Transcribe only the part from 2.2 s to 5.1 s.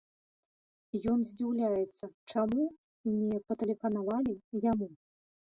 чаму не патэлефанавалі яму?